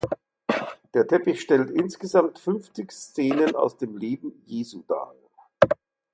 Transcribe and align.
Der 0.95 1.05
Teppich 1.05 1.41
stellt 1.41 1.69
insgesamt 1.69 2.39
fünfzig 2.39 2.91
Szenen 2.91 3.55
aus 3.55 3.77
dem 3.77 3.97
Leben 3.97 4.41
Jesu 4.47 4.81
dar. 4.87 5.13